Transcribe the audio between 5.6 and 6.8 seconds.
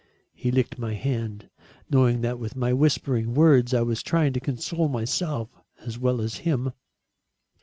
as well as him.